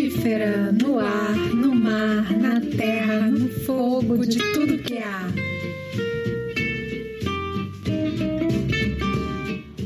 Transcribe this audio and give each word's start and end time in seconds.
frutífera 0.00 0.72
no 0.72 0.98
ar, 0.98 1.36
no 1.54 1.74
mar, 1.74 2.32
na 2.32 2.58
terra, 2.74 3.20
no 3.20 3.50
fogo, 3.66 4.24
de 4.24 4.38
tudo 4.54 4.82
que 4.82 4.96
há. 4.96 5.28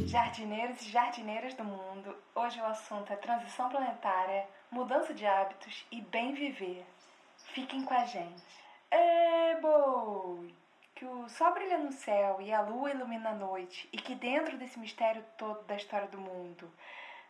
Jardineiros 0.07 0.83
e 0.83 0.91
jardineiras 0.91 1.55
do 1.55 1.65
mundo, 1.65 2.15
hoje 2.33 2.61
o 2.61 2.65
assunto 2.65 3.13
é 3.13 3.17
transição 3.17 3.69
planetária, 3.69 4.47
mudança 4.71 5.13
de 5.13 5.27
hábitos 5.27 5.85
e 5.91 6.01
bem 6.01 6.33
viver. 6.33 6.87
Fiquem 7.53 7.85
com 7.85 7.95
a 7.95 8.05
gente. 8.05 8.45
É 8.93 9.59
boi! 9.61 10.55
Que 10.95 11.05
o 11.05 11.29
sol 11.29 11.55
brilha 11.55 11.79
no 11.79 11.91
céu 11.91 12.41
e 12.41 12.53
a 12.53 12.61
lua 12.61 12.93
ilumina 12.93 13.31
a 13.31 13.35
noite, 13.35 13.89
e 13.93 13.97
que 13.97 14.15
dentro 14.15 14.57
desse 14.59 14.79
mistério 14.79 15.25
todo 15.37 15.65
da 15.65 15.75
história 15.75 16.07
do 16.07 16.19
mundo 16.19 16.71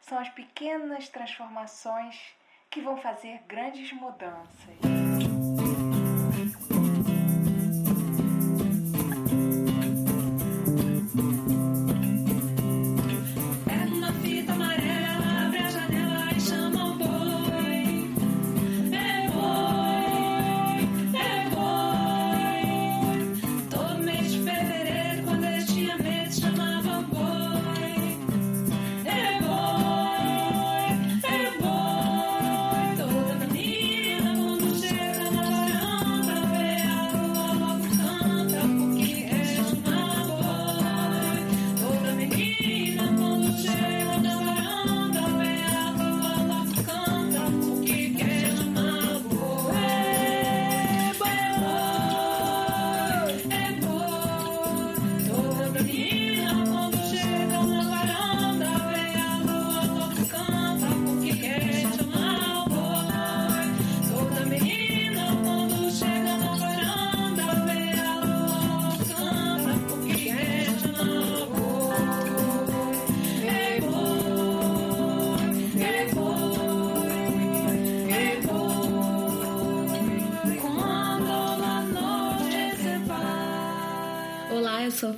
são 0.03 0.19
as 0.19 0.29
pequenas 0.29 1.09
transformações 1.09 2.37
que 2.75 2.81
vão 2.81 2.97
fazer 2.97 3.41
grandes 3.47 3.93
mudanças. 3.93 4.75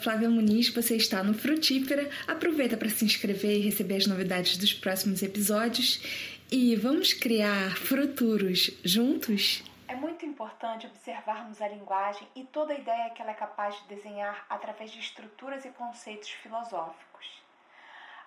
Flávia 0.06 0.30
Muniz, 0.30 0.72
você 0.72 0.94
está 0.94 1.20
no 1.24 1.34
Frutífera. 1.34 2.08
Aproveita 2.28 2.76
para 2.76 2.88
se 2.88 3.04
inscrever 3.04 3.56
e 3.56 3.60
receber 3.62 3.96
as 3.96 4.06
novidades 4.06 4.56
dos 4.56 4.72
próximos 4.72 5.20
episódios. 5.20 6.00
E 6.48 6.76
vamos 6.76 7.12
criar 7.12 7.76
futuros 7.76 8.70
juntos? 8.84 9.64
É 9.88 9.96
muito 9.96 10.24
importante 10.24 10.86
observarmos 10.86 11.60
a 11.60 11.66
linguagem 11.66 12.24
e 12.36 12.44
toda 12.44 12.72
a 12.72 12.78
ideia 12.78 13.10
que 13.10 13.20
ela 13.20 13.32
é 13.32 13.34
capaz 13.34 13.82
de 13.82 13.96
desenhar 13.96 14.46
através 14.48 14.92
de 14.92 15.00
estruturas 15.00 15.64
e 15.64 15.70
conceitos 15.70 16.30
filosóficos. 16.30 17.42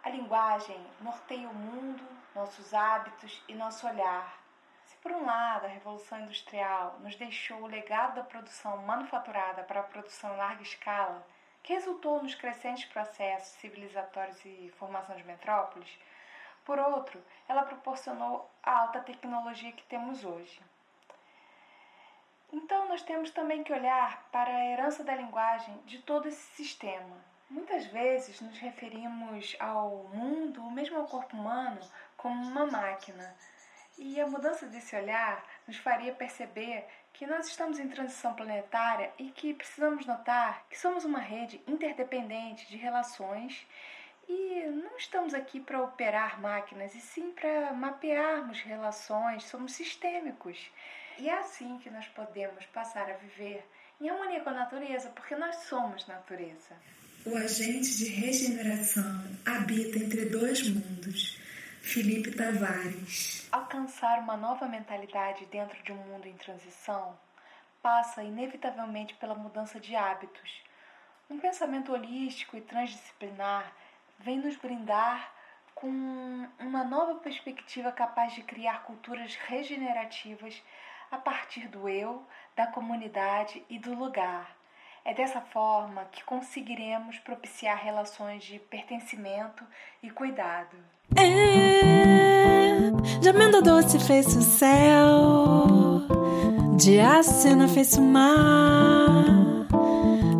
A 0.03 0.09
linguagem 0.09 0.75
norteia 1.00 1.47
o 1.47 1.56
mundo, 1.56 2.03
nossos 2.35 2.73
hábitos 2.73 3.41
e 3.47 3.53
nosso 3.53 3.88
olhar. 3.88 4.38
Se 4.84 4.97
por 4.97 5.13
um 5.13 5.25
lado 5.25 5.63
a 5.63 5.69
Revolução 5.69 6.19
Industrial 6.19 7.00
nos 7.01 7.16
deixou 7.16 7.62
o 7.62 7.68
legado 7.68 8.16
da 8.16 8.23
produção 8.23 8.79
manufaturada 8.79 9.63
para 9.63 9.79
a 9.79 9.84
produção 9.84 10.34
em 10.34 10.38
larga 10.38 10.62
escala, 10.62 11.25
que 11.63 11.73
resultou 11.73 12.21
nos 12.21 12.35
crescentes 12.35 12.85
processos 12.85 13.59
civilizatórios 13.59 14.43
e 14.45 14.73
formação 14.77 15.15
de 15.15 15.23
metrópoles, 15.23 15.89
por 16.65 16.77
outro, 16.77 17.19
ela 17.47 17.63
proporcionou 17.63 18.49
a 18.61 18.81
alta 18.81 18.99
tecnologia 18.99 19.71
que 19.71 19.83
temos 19.83 20.23
hoje. 20.23 20.61
Então, 22.51 22.87
nós 22.87 23.01
temos 23.01 23.31
também 23.31 23.63
que 23.63 23.73
olhar 23.73 24.27
para 24.31 24.51
a 24.51 24.65
herança 24.65 25.03
da 25.03 25.15
linguagem 25.15 25.75
de 25.85 25.99
todo 25.99 26.27
esse 26.27 26.55
sistema. 26.55 27.17
Muitas 27.49 27.85
vezes 27.87 28.41
nos 28.41 28.57
referimos 28.59 29.55
ao 29.59 30.03
mundo, 30.13 30.63
ou 30.63 30.69
mesmo 30.69 30.97
ao 30.97 31.07
corpo 31.07 31.35
humano, 31.35 31.79
como 32.15 32.47
uma 32.47 32.65
máquina. 32.65 33.35
E 33.97 34.19
a 34.21 34.27
mudança 34.27 34.67
desse 34.67 34.95
olhar 34.95 35.43
nos 35.67 35.77
faria 35.77 36.13
perceber 36.13 36.87
que 37.13 37.25
nós 37.25 37.47
estamos 37.47 37.79
em 37.79 37.87
transição 37.87 38.33
planetária 38.33 39.11
e 39.17 39.29
que 39.29 39.53
precisamos 39.53 40.05
notar 40.05 40.65
que 40.69 40.79
somos 40.79 41.05
uma 41.05 41.19
rede 41.19 41.61
interdependente 41.67 42.67
de 42.67 42.77
relações 42.77 43.67
e 44.29 44.63
não 44.67 44.95
estamos 44.95 45.33
aqui 45.33 45.59
para 45.59 45.81
operar 45.81 46.39
máquinas, 46.39 46.93
e 46.93 47.01
sim 47.01 47.31
para 47.31 47.73
mapearmos 47.73 48.61
relações, 48.61 49.43
somos 49.45 49.73
sistêmicos. 49.73 50.69
E 51.17 51.27
é 51.27 51.39
assim 51.39 51.79
que 51.79 51.89
nós 51.89 52.07
podemos 52.09 52.63
passar 52.67 53.09
a 53.09 53.17
viver 53.17 53.65
em 53.99 54.07
harmonia 54.07 54.41
com 54.41 54.51
a 54.51 54.53
natureza, 54.53 55.09
porque 55.09 55.35
nós 55.35 55.55
somos 55.63 56.07
natureza. 56.07 56.75
O 57.25 57.35
agente 57.35 57.97
de 57.97 58.05
regeneração 58.05 59.23
habita 59.45 59.97
entre 59.97 60.25
dois 60.25 60.69
mundos. 60.69 61.37
Felipe 61.81 62.31
Tavares. 62.31 63.47
Alcançar 63.51 64.19
uma 64.19 64.38
nova 64.38 64.67
mentalidade 64.67 65.45
dentro 65.47 65.81
de 65.84 65.91
um 65.91 65.95
mundo 65.95 66.28
em 66.28 66.35
transição 66.35 67.17
passa 67.81 68.22
inevitavelmente 68.22 69.16
pela 69.16 69.34
mudança 69.34 69.79
de 69.79 69.95
hábitos. 69.95 70.62
Um 71.29 71.39
pensamento 71.39 71.94
holístico 71.94 72.57
e 72.57 72.62
transdisciplinar 72.62 73.73
vem 74.19 74.39
nos 74.39 74.56
brindar 74.57 75.34
com 75.73 75.88
uma 76.59 76.84
nova 76.84 77.16
perspectiva 77.16 77.91
capaz 77.91 78.34
de 78.34 78.44
criar 78.44 78.84
culturas 78.84 79.35
regenerativas 79.35 80.62
a 81.09 81.18
partir 81.18 81.68
do 81.69 81.88
eu, 81.88 82.25
da 82.56 82.68
comunidade 82.68 83.63
e 83.69 83.79
do 83.79 83.94
lugar. 83.94 84.58
É 85.05 85.13
dessa 85.13 85.41
forma 85.41 86.05
que 86.11 86.23
conseguiremos 86.23 87.17
propiciar 87.19 87.77
relações 87.83 88.43
de 88.43 88.59
pertencimento 88.59 89.63
e 90.03 90.09
cuidado. 90.09 90.77
É 91.17 92.29
de 93.19 93.29
amenda 93.29 93.61
doce 93.61 93.99
fez 93.99 94.27
o 94.35 94.41
céu, 94.41 96.01
de 96.77 96.99
acena 96.99 97.67
fez 97.67 97.97
o 97.97 98.01
mar, 98.01 99.25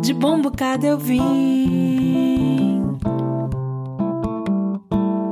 de 0.00 0.14
bom 0.14 0.40
bocado 0.40 0.86
eu 0.86 0.98
vim. 0.98 2.80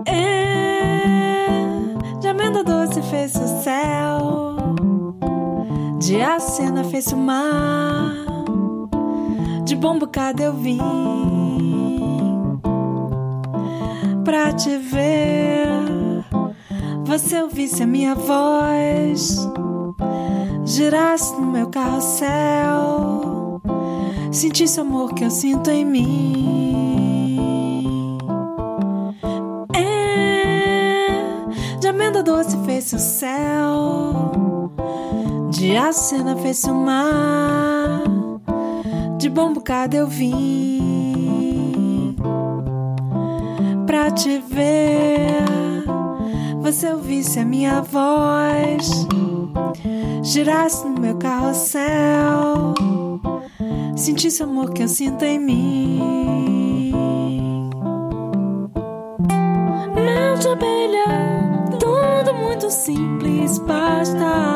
É, 0.07 1.65
de 2.21 2.29
amenda 2.29 2.63
doce 2.63 3.01
fez 3.03 3.35
o 3.37 3.63
céu, 3.63 4.57
de 5.99 6.21
acena 6.21 6.85
fez 6.85 7.07
o 7.13 7.17
mar, 7.17 8.18
de 9.69 9.77
bom 9.77 9.99
bocado 9.99 10.43
eu 10.43 10.55
vim 10.55 10.79
pra 14.25 14.53
te 14.55 14.79
ver 14.79 15.69
você 17.05 17.43
ouvisse 17.43 17.83
a 17.83 17.87
minha 17.87 18.15
voz, 18.15 19.39
girasse 20.65 21.33
no 21.33 21.47
meu 21.47 21.69
carrossel, 21.69 23.63
sentisse 24.31 24.79
o 24.79 24.83
amor 24.83 25.15
que 25.15 25.25
eu 25.25 25.31
sinto 25.31 25.71
em 25.71 25.85
mim. 25.87 27.19
É, 29.75 31.09
de 31.81 31.89
amenda 31.89 32.23
doce 32.23 32.59
fez 32.65 32.93
o 32.93 32.99
céu, 32.99 34.33
de 35.51 35.77
acena 35.77 36.37
fez 36.37 36.65
o 36.65 36.75
mar, 36.75 38.03
de 39.19 39.29
bom 39.29 39.53
bocado 39.53 39.97
eu 39.97 40.07
vim 40.07 42.15
pra 43.87 44.11
te 44.11 44.39
ver 44.39 45.45
você 46.61 46.93
ouvisse 46.93 47.39
a 47.39 47.45
minha 47.47 47.81
voz, 47.81 49.07
girasse 50.23 50.87
no 50.87 51.01
meu 51.01 51.17
carrossel, 51.17 52.75
sentisse 53.97 54.43
o 54.43 54.47
amor 54.47 54.75
que 54.75 54.83
eu 54.83 54.89
sinto 54.89 55.25
em 55.25 55.39
mim. 55.39 56.93
Mel 59.95 60.35
de 60.39 60.49
abelha, 60.49 61.07
tudo 61.81 62.35
muito 62.35 62.71
simples 62.71 63.59
basta. 63.61 64.48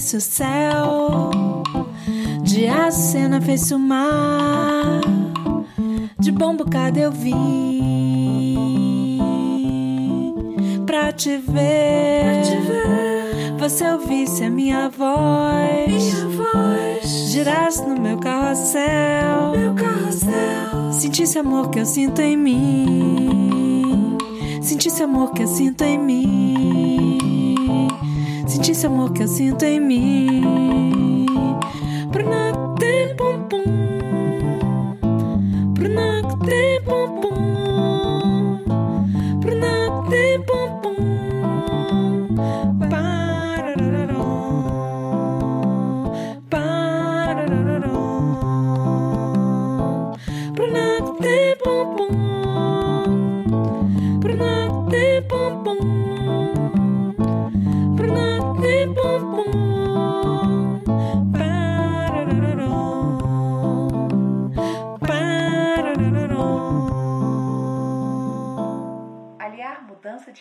Doce 0.00 0.10
fez 0.10 0.14
o 0.14 0.20
céu. 0.20 1.30
De 2.42 2.66
acena 2.66 3.40
fez 3.40 3.70
o 3.70 3.78
mar, 3.78 5.00
de 6.18 6.32
bom 6.32 6.56
bocado 6.56 6.98
eu 6.98 7.12
vim 7.12 7.36
pra 10.86 11.12
te 11.12 11.36
ver. 11.36 12.40
Você 13.58 13.84
ouvisse 13.84 14.42
a 14.44 14.50
minha 14.50 14.88
voz, 14.88 15.86
minha 15.86 16.28
voz. 16.28 17.30
girasse 17.30 17.86
no 17.86 18.00
meu 18.00 18.16
carrossel, 18.18 19.52
meu 19.56 19.74
carrossel. 19.74 20.92
Sentisse 20.92 21.38
amor 21.38 21.68
que 21.70 21.78
eu 21.78 21.86
sinto 21.86 22.20
em 22.20 22.36
mim, 22.36 24.16
sentisse 24.62 25.02
amor 25.02 25.32
que 25.32 25.42
eu 25.42 25.46
sinto 25.46 25.84
em 25.84 25.98
mim, 25.98 26.69
sentisse 28.60 28.84
amor 28.84 29.10
que 29.12 29.22
eu 29.22 29.28
sinto 29.28 29.64
em 29.64 29.80
mim. 29.80 31.26
Pranacte 32.12 33.14
pum 33.16 33.48
pum 33.48 33.99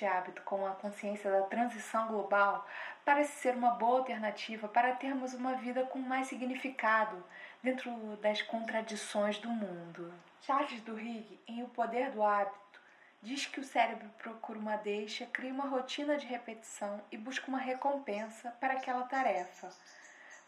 hábito 0.09 0.41
com 0.41 0.65
a 0.65 0.71
consciência 0.71 1.31
da 1.31 1.43
transição 1.43 2.07
global 2.07 2.67
parece 3.05 3.33
ser 3.39 3.55
uma 3.55 3.71
boa 3.71 3.99
alternativa 3.99 4.67
para 4.67 4.95
termos 4.95 5.33
uma 5.33 5.53
vida 5.53 5.83
com 5.85 5.99
mais 5.99 6.27
significado 6.27 7.23
dentro 7.63 7.91
das 8.17 8.41
contradições 8.41 9.37
do 9.37 9.49
mundo. 9.49 10.13
Charles 10.41 10.81
Duhigg, 10.81 11.39
em 11.47 11.63
O 11.63 11.69
Poder 11.69 12.11
do 12.11 12.23
Hábito, 12.23 12.81
diz 13.21 13.45
que 13.45 13.59
o 13.59 13.63
cérebro 13.63 14.09
procura 14.17 14.59
uma 14.59 14.77
deixa, 14.77 15.25
cria 15.25 15.53
uma 15.53 15.67
rotina 15.67 16.17
de 16.17 16.25
repetição 16.25 17.01
e 17.11 17.17
busca 17.17 17.47
uma 17.47 17.59
recompensa 17.59 18.51
para 18.59 18.73
aquela 18.73 19.03
tarefa. 19.03 19.69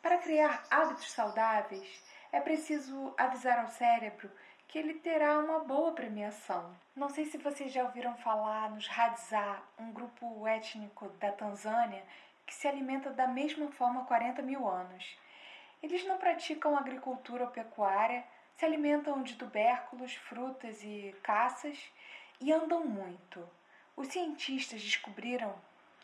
Para 0.02 0.18
criar 0.18 0.64
hábitos 0.70 1.12
saudáveis, 1.12 2.04
é 2.32 2.40
preciso 2.40 3.14
avisar 3.18 3.60
ao 3.60 3.68
cérebro 3.68 4.32
que 4.72 4.80
ele 4.80 4.94
terá 4.94 5.38
uma 5.38 5.60
boa 5.60 5.92
premiação. 5.92 6.74
Não 6.96 7.10
sei 7.10 7.26
se 7.26 7.38
vocês 7.38 7.74
já 7.74 7.84
ouviram 7.84 8.16
falar 8.16 8.72
nos 8.72 8.90
Hadza, 8.90 9.62
um 9.78 9.92
grupo 9.92 10.48
étnico 10.48 11.10
da 11.20 11.30
Tanzânia 11.30 12.02
que 12.48 12.54
se 12.54 12.70
alimenta 12.70 13.10
da 13.10 13.28
mesma 13.28 13.70
forma 13.74 14.02
há 14.02 14.06
40 14.06 14.42
mil 14.42 14.66
anos. 14.66 15.18
Eles 15.84 16.06
não 16.06 16.18
praticam 16.18 16.78
agricultura 16.78 17.44
ou 17.44 17.50
pecuária, 17.50 18.24
se 18.56 18.64
alimentam 18.64 19.22
de 19.22 19.36
tubérculos, 19.36 20.14
frutas 20.16 20.82
e 20.84 21.14
caças 21.22 21.78
e 22.40 22.50
andam 22.54 22.86
muito. 22.86 23.46
Os 23.98 24.08
cientistas 24.08 24.82
descobriram 24.82 25.54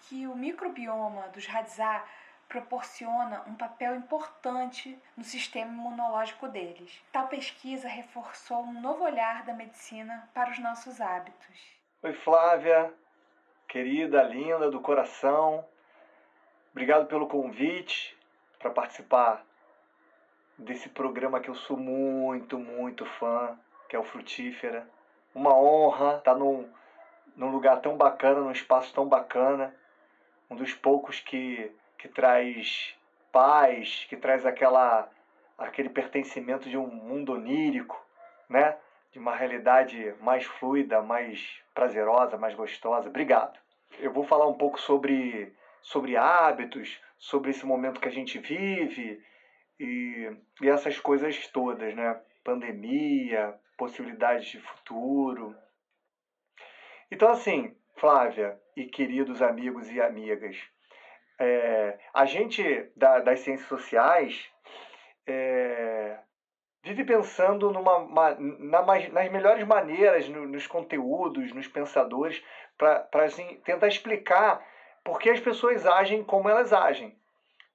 que 0.02 0.28
o 0.28 0.36
microbioma 0.36 1.30
dos 1.30 1.48
Hadza 1.48 2.04
proporciona 2.48 3.44
um 3.48 3.56
papel 3.56 3.96
importante 3.96 4.98
no 5.16 5.24
sistema 5.24 5.72
imunológico 5.72 6.48
deles. 6.48 7.02
Tal 7.12 7.28
pesquisa 7.28 7.88
reforçou 7.88 8.62
um 8.64 8.82
novo 8.82 9.04
olhar 9.04 9.44
da 9.46 9.54
medicina 9.54 10.30
para 10.34 10.52
os 10.52 10.60
nossos 10.60 11.02
hábitos. 11.02 11.78
Oi, 12.02 12.14
Flávia, 12.14 12.94
querida, 13.68 14.24
linda 14.24 14.72
do 14.72 14.80
coração. 14.80 15.66
Obrigado 16.72 17.08
pelo 17.08 17.28
convite 17.28 18.18
para 18.60 18.72
participar 18.72 19.44
desse 20.58 20.90
programa 20.90 21.40
que 21.40 21.50
eu 21.50 21.56
sou 21.56 21.78
muito, 21.78 22.58
muito 22.58 23.06
fã, 23.06 23.58
que 23.90 23.96
é 23.96 24.00
o 24.00 24.04
Frutífera. 24.04 24.88
Uma 25.36 25.54
honra 25.54 26.18
estar 26.18 26.36
num, 26.36 26.68
num 27.36 27.52
lugar 27.52 27.82
tão 27.82 27.98
bacana, 27.98 28.42
num 28.42 28.52
espaço 28.52 28.94
tão 28.94 29.08
bacana, 29.08 29.76
um 30.50 30.56
dos 30.56 30.74
poucos 30.74 31.20
que 31.20 31.72
que 31.98 32.08
traz 32.08 32.96
paz, 33.32 34.06
que 34.10 34.18
traz 34.18 34.46
aquela 34.46 35.10
aquele 35.58 35.90
pertencimento 35.90 36.70
de 36.70 36.78
um 36.78 36.88
mundo 36.88 37.34
onírico, 37.34 38.00
né? 38.48 38.78
De 39.12 39.20
uma 39.20 39.36
realidade 39.36 40.14
mais 40.22 40.46
fluida, 40.46 41.02
mais 41.02 41.62
prazerosa, 41.74 42.38
mais 42.38 42.54
gostosa. 42.54 43.10
Obrigado. 43.10 43.60
Eu 44.00 44.12
vou 44.12 44.24
falar 44.24 44.48
um 44.48 44.58
pouco 44.58 44.80
sobre 44.80 45.54
sobre 45.82 46.18
hábitos, 46.18 47.02
sobre 47.18 47.52
esse 47.52 47.66
momento 47.66 48.00
que 48.00 48.08
a 48.08 48.12
gente 48.12 48.38
vive 48.40 49.24
e, 49.80 50.32
e 50.62 50.70
essas 50.70 51.00
coisas 51.00 51.48
todas, 51.48 51.96
né? 51.96 52.22
Pandemia, 52.44 53.56
possibilidades 53.78 54.48
de 54.48 54.60
futuro. 54.60 55.56
Então 57.10 57.30
assim, 57.30 57.76
Flávia 57.96 58.60
e 58.76 58.86
queridos 58.86 59.42
amigos 59.42 59.90
e 59.90 60.00
amigas, 60.00 60.58
é, 61.40 62.00
a 62.14 62.26
gente 62.26 62.90
da, 62.96 63.20
das 63.20 63.42
ciências 63.42 63.68
sociais 63.68 64.50
é, 65.26 66.18
vive 66.84 67.04
pensando 67.04 67.72
numa, 67.72 67.98
uma, 67.98 68.36
na, 68.36 68.82
nas 68.82 69.32
melhores 69.32 69.66
maneiras, 69.68 70.28
no, 70.30 70.48
nos 70.48 70.66
conteúdos, 70.68 71.54
nos 71.54 71.68
pensadores, 71.68 72.44
para 72.78 73.26
assim, 73.26 73.60
tentar 73.64 73.88
explicar 73.88 74.66
por 75.04 75.20
que 75.20 75.30
as 75.30 75.40
pessoas 75.40 75.86
agem 75.86 76.24
como 76.24 76.50
elas 76.50 76.74
agem. 76.74 77.18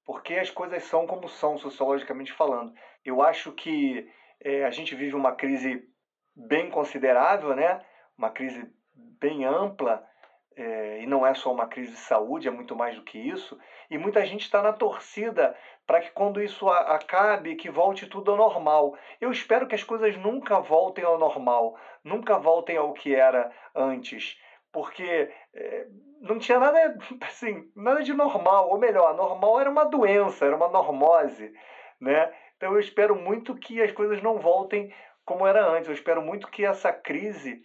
Por 0.04 0.22
que 0.22 0.34
as 0.34 0.50
coisas 0.50 0.82
são 0.84 1.06
como 1.06 1.28
são, 1.28 1.56
sociologicamente 1.58 2.32
falando. 2.32 2.74
Eu 3.04 3.22
acho 3.22 3.52
que 3.52 4.10
é, 4.40 4.64
a 4.64 4.70
gente 4.70 4.94
vive 4.94 5.14
uma 5.14 5.32
crise 5.32 5.88
bem 6.34 6.70
considerável, 6.70 7.54
né? 7.54 7.84
uma 8.16 8.30
crise 8.30 8.70
bem 8.94 9.44
ampla, 9.44 10.06
é, 10.56 11.02
e 11.02 11.06
não 11.06 11.26
é 11.26 11.34
só 11.34 11.52
uma 11.52 11.66
crise 11.66 11.92
de 11.92 11.98
saúde, 11.98 12.48
é 12.48 12.50
muito 12.50 12.74
mais 12.76 12.96
do 12.96 13.02
que 13.02 13.18
isso. 13.18 13.58
E 13.90 13.98
muita 13.98 14.24
gente 14.24 14.42
está 14.42 14.62
na 14.62 14.72
torcida 14.72 15.56
para 15.86 16.00
que 16.00 16.10
quando 16.10 16.42
isso 16.42 16.68
acabe, 16.68 17.56
que 17.56 17.70
volte 17.70 18.06
tudo 18.06 18.30
ao 18.30 18.36
normal. 18.36 18.96
Eu 19.20 19.30
espero 19.30 19.66
que 19.66 19.74
as 19.74 19.84
coisas 19.84 20.16
nunca 20.16 20.60
voltem 20.60 21.04
ao 21.04 21.18
normal, 21.18 21.76
nunca 22.04 22.38
voltem 22.38 22.76
ao 22.76 22.92
que 22.92 23.14
era 23.14 23.50
antes, 23.74 24.38
porque 24.72 25.30
é, 25.54 25.86
não 26.20 26.38
tinha 26.38 26.58
nada 26.58 26.96
assim, 27.22 27.70
nada 27.76 28.02
de 28.02 28.14
normal, 28.14 28.70
ou 28.70 28.78
melhor, 28.78 29.14
normal 29.16 29.60
era 29.60 29.70
uma 29.70 29.84
doença, 29.84 30.46
era 30.46 30.56
uma 30.56 30.68
normose, 30.68 31.52
né? 32.00 32.32
Então 32.56 32.72
eu 32.72 32.78
espero 32.78 33.16
muito 33.16 33.56
que 33.56 33.82
as 33.82 33.90
coisas 33.90 34.22
não 34.22 34.38
voltem 34.38 34.94
como 35.24 35.46
era 35.46 35.66
antes. 35.66 35.88
Eu 35.88 35.94
espero 35.94 36.22
muito 36.22 36.48
que 36.48 36.64
essa 36.64 36.92
crise 36.92 37.62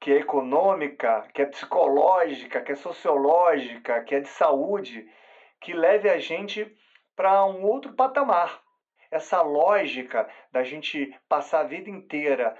que 0.00 0.10
é 0.12 0.16
econômica, 0.16 1.28
que 1.34 1.42
é 1.42 1.46
psicológica, 1.46 2.60
que 2.62 2.72
é 2.72 2.74
sociológica, 2.74 4.02
que 4.02 4.14
é 4.14 4.20
de 4.20 4.28
saúde, 4.28 5.06
que 5.60 5.74
leve 5.74 6.08
a 6.08 6.18
gente 6.18 6.74
para 7.14 7.44
um 7.44 7.62
outro 7.64 7.92
patamar. 7.92 8.62
Essa 9.10 9.42
lógica 9.42 10.26
da 10.50 10.62
gente 10.62 11.14
passar 11.28 11.60
a 11.60 11.64
vida 11.64 11.90
inteira 11.90 12.56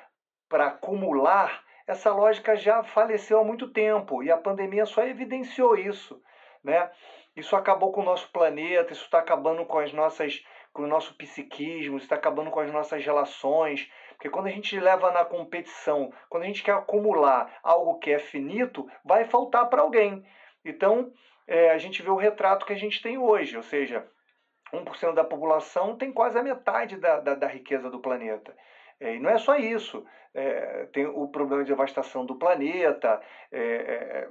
para 0.49 0.67
acumular, 0.67 1.65
essa 1.87 2.13
lógica 2.13 2.55
já 2.57 2.83
faleceu 2.83 3.41
há 3.41 3.45
muito 3.45 3.73
tempo 3.73 4.23
e 4.23 4.31
a 4.31 4.37
pandemia 4.37 4.85
só 4.85 5.03
evidenciou 5.03 5.77
isso, 5.77 6.21
né? 6.63 6.91
Isso 7.35 7.57
acabou 7.57 7.91
com 7.91 8.03
o 8.03 8.05
nosso 8.05 8.31
planeta, 8.31 8.93
isso 8.93 9.05
está 9.05 9.21
acabando 9.21 9.65
com 9.65 9.79
as 9.79 9.93
nossas, 9.93 10.45
com 10.73 10.83
o 10.83 10.87
nosso 10.87 11.17
psiquismo, 11.17 11.97
está 11.97 12.17
acabando 12.17 12.51
com 12.51 12.61
as 12.61 12.71
nossas 12.71 13.05
relações, 13.05 13.91
porque 14.21 14.29
quando 14.29 14.49
a 14.49 14.51
gente 14.51 14.79
leva 14.79 15.11
na 15.13 15.25
competição, 15.25 16.13
quando 16.29 16.43
a 16.43 16.47
gente 16.47 16.63
quer 16.63 16.73
acumular 16.73 17.59
algo 17.63 17.99
que 17.99 18.11
é 18.11 18.19
finito, 18.19 18.87
vai 19.03 19.25
faltar 19.25 19.71
para 19.71 19.81
alguém. 19.81 20.23
Então, 20.63 21.11
é, 21.49 21.71
a 21.71 21.79
gente 21.79 22.03
vê 22.03 22.11
o 22.11 22.17
retrato 22.17 22.67
que 22.67 22.73
a 22.75 22.77
gente 22.77 23.01
tem 23.01 23.17
hoje, 23.17 23.57
ou 23.57 23.63
seja, 23.63 24.07
1% 24.75 25.15
da 25.15 25.25
população 25.25 25.97
tem 25.97 26.13
quase 26.13 26.39
a 26.39 26.43
metade 26.43 26.99
da, 26.99 27.19
da, 27.19 27.35
da 27.35 27.47
riqueza 27.47 27.89
do 27.89 27.99
planeta. 27.99 28.55
É, 29.01 29.15
e 29.15 29.19
não 29.19 29.31
é 29.31 29.39
só 29.39 29.57
isso. 29.57 30.05
É, 30.35 30.85
tem 30.93 31.07
o 31.07 31.27
problema 31.29 31.65
de 31.65 31.71
devastação 31.71 32.27
do 32.27 32.37
planeta. 32.37 33.23
É, 33.51 33.59
é 33.59 34.29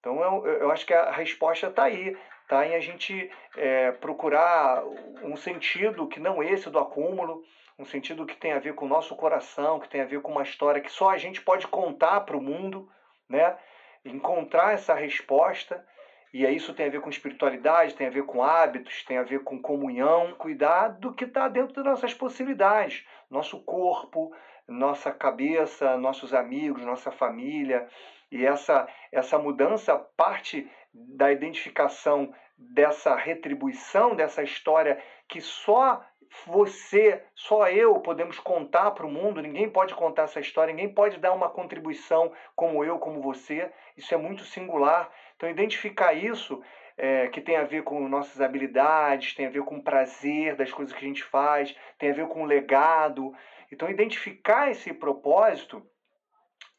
então 0.00 0.20
eu, 0.20 0.44
eu, 0.44 0.70
acho 0.72 0.84
que 0.84 0.92
a 0.92 1.12
resposta 1.12 1.68
está 1.68 1.84
aí. 1.84 2.16
Está 2.42 2.66
em 2.66 2.74
a 2.74 2.80
gente 2.80 3.30
é, 3.56 3.92
procurar 3.92 4.82
um 5.22 5.36
sentido 5.36 6.08
que 6.08 6.18
não 6.18 6.42
esse 6.42 6.68
do 6.68 6.80
acúmulo, 6.80 7.44
um 7.80 7.84
sentido 7.86 8.26
que 8.26 8.36
tem 8.36 8.52
a 8.52 8.58
ver 8.58 8.74
com 8.74 8.84
o 8.84 8.88
nosso 8.88 9.16
coração, 9.16 9.80
que 9.80 9.88
tem 9.88 10.02
a 10.02 10.06
ver 10.06 10.20
com 10.20 10.30
uma 10.30 10.42
história 10.42 10.82
que 10.82 10.92
só 10.92 11.08
a 11.10 11.16
gente 11.16 11.40
pode 11.40 11.66
contar 11.66 12.20
para 12.20 12.36
o 12.36 12.40
mundo, 12.40 12.86
né? 13.26 13.56
encontrar 14.04 14.74
essa 14.74 14.94
resposta. 14.94 15.84
E 16.32 16.46
isso 16.46 16.74
tem 16.74 16.86
a 16.86 16.90
ver 16.90 17.00
com 17.00 17.08
espiritualidade, 17.08 17.94
tem 17.94 18.06
a 18.06 18.10
ver 18.10 18.24
com 18.24 18.42
hábitos, 18.42 19.02
tem 19.04 19.16
a 19.16 19.22
ver 19.22 19.42
com 19.42 19.60
comunhão, 19.60 20.34
cuidar 20.34 20.88
do 20.88 21.12
que 21.12 21.24
está 21.24 21.48
dentro 21.48 21.74
das 21.74 21.84
nossas 21.84 22.12
possibilidades. 22.12 23.04
Nosso 23.30 23.58
corpo, 23.64 24.30
nossa 24.68 25.10
cabeça, 25.10 25.96
nossos 25.96 26.34
amigos, 26.34 26.84
nossa 26.84 27.10
família. 27.10 27.88
E 28.30 28.44
essa, 28.44 28.86
essa 29.10 29.38
mudança 29.38 29.96
parte 30.16 30.70
da 30.92 31.32
identificação 31.32 32.32
dessa 32.56 33.16
retribuição, 33.16 34.14
dessa 34.14 34.42
história 34.42 35.02
que 35.26 35.40
só 35.40 36.04
você, 36.46 37.22
só 37.34 37.68
eu 37.68 37.98
podemos 38.00 38.38
contar 38.38 38.92
para 38.92 39.06
o 39.06 39.10
mundo, 39.10 39.42
ninguém 39.42 39.68
pode 39.68 39.94
contar 39.94 40.22
essa 40.22 40.40
história, 40.40 40.72
ninguém 40.72 40.92
pode 40.92 41.18
dar 41.18 41.32
uma 41.32 41.48
contribuição 41.48 42.32
como 42.54 42.84
eu, 42.84 42.98
como 42.98 43.20
você. 43.20 43.70
Isso 43.96 44.14
é 44.14 44.16
muito 44.16 44.44
singular. 44.44 45.10
Então, 45.36 45.50
identificar 45.50 46.12
isso, 46.12 46.62
é, 46.96 47.28
que 47.28 47.40
tem 47.40 47.56
a 47.56 47.64
ver 47.64 47.82
com 47.82 48.08
nossas 48.08 48.40
habilidades, 48.40 49.34
tem 49.34 49.46
a 49.46 49.50
ver 49.50 49.62
com 49.62 49.76
o 49.76 49.82
prazer 49.82 50.54
das 50.54 50.70
coisas 50.70 50.94
que 50.94 51.04
a 51.04 51.08
gente 51.08 51.24
faz, 51.24 51.74
tem 51.98 52.10
a 52.10 52.14
ver 52.14 52.28
com 52.28 52.42
o 52.42 52.46
legado. 52.46 53.32
Então, 53.72 53.88
identificar 53.88 54.70
esse 54.70 54.92
propósito 54.92 55.82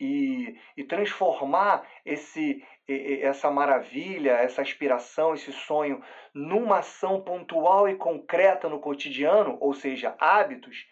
e, 0.01 0.55
e 0.75 0.83
transformar 0.83 1.87
esse, 2.03 2.63
essa 2.87 3.51
maravilha, 3.51 4.31
essa 4.31 4.63
aspiração, 4.63 5.35
esse 5.35 5.51
sonho 5.53 6.01
numa 6.33 6.79
ação 6.79 7.21
pontual 7.21 7.87
e 7.87 7.93
concreta 7.93 8.67
no 8.67 8.79
cotidiano, 8.79 9.57
ou 9.61 9.75
seja, 9.75 10.15
hábitos, 10.19 10.87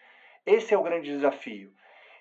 esse 0.46 0.72
é 0.72 0.78
o 0.78 0.82
grande 0.82 1.10
desafio. 1.10 1.72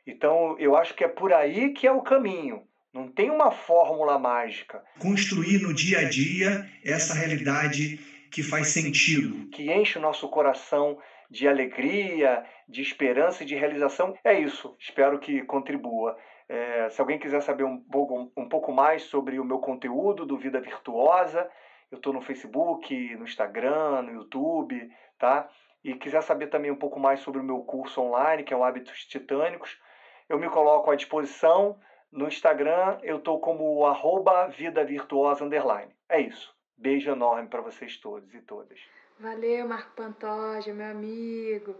Então, 0.05 0.57
eu 0.57 0.75
acho 0.75 0.95
que 0.95 1.03
é 1.03 1.07
por 1.07 1.31
aí 1.31 1.73
que 1.73 1.85
é 1.85 1.91
o 1.91 2.01
caminho. 2.01 2.63
Não 2.91 3.07
tem 3.07 3.29
uma 3.29 3.51
fórmula 3.51 4.17
mágica. 4.17 4.83
Construir 4.97 5.61
no 5.61 5.71
dia 5.71 5.99
a 5.99 6.03
dia 6.09 6.67
essa 6.83 7.13
realidade 7.13 7.99
que 8.31 8.41
faz 8.41 8.69
sentido, 8.69 9.47
que 9.49 9.71
enche 9.71 9.99
o 9.99 10.01
nosso 10.01 10.27
coração 10.27 10.97
de 11.29 11.47
alegria, 11.47 12.43
de 12.67 12.81
esperança 12.81 13.43
e 13.43 13.45
de 13.45 13.55
realização. 13.55 14.17
É 14.23 14.39
isso. 14.39 14.75
Espero 14.79 15.19
que 15.19 15.43
contribua. 15.43 16.17
É, 16.49 16.89
se 16.89 16.99
alguém 16.99 17.19
quiser 17.19 17.41
saber 17.41 17.63
um 17.63 17.79
pouco, 17.79 18.31
um 18.35 18.49
pouco 18.49 18.71
mais 18.71 19.03
sobre 19.03 19.39
o 19.39 19.45
meu 19.45 19.59
conteúdo 19.59 20.25
do 20.25 20.35
Vida 20.35 20.59
Virtuosa, 20.59 21.49
eu 21.91 21.97
estou 21.97 22.11
no 22.11 22.21
Facebook, 22.21 23.15
no 23.15 23.23
Instagram, 23.23 24.01
no 24.01 24.13
YouTube, 24.13 24.91
tá? 25.19 25.47
E 25.83 25.93
quiser 25.93 26.23
saber 26.23 26.47
também 26.47 26.71
um 26.71 26.75
pouco 26.75 26.99
mais 26.99 27.19
sobre 27.19 27.39
o 27.39 27.43
meu 27.43 27.59
curso 27.59 28.01
online, 28.01 28.43
que 28.43 28.53
é 28.53 28.57
o 28.57 28.63
Hábitos 28.63 29.05
Titânicos, 29.05 29.79
eu 30.27 30.37
me 30.37 30.49
coloco 30.49 30.91
à 30.91 30.95
disposição. 30.95 31.79
No 32.11 32.27
Instagram, 32.27 32.97
eu 33.03 33.17
estou 33.17 33.39
como 33.39 33.85
arroba 33.85 34.47
Vida 34.47 34.83
Virtuosa 34.83 35.45
Underline. 35.45 35.91
É 36.07 36.19
isso. 36.19 36.55
Beijo 36.77 37.11
enorme 37.11 37.47
para 37.47 37.61
vocês 37.61 37.97
todos 37.97 38.33
e 38.33 38.41
todas. 38.41 38.79
Valeu, 39.19 39.67
Marco 39.67 39.91
Pantoja, 39.95 40.73
meu 40.73 40.89
amigo. 40.89 41.75